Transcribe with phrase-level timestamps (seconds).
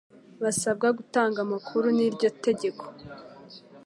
[0.43, 2.83] basabwa gutanga amakuru n'iryo tegeko